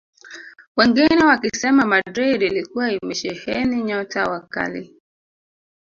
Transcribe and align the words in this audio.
Wengine 0.77 1.23
wakisema 1.25 1.85
Madrid 1.85 2.41
ilikuwa 2.41 2.91
imesheheni 2.91 3.83
nyota 3.83 4.23
wa 4.29 4.39
kali 4.39 4.95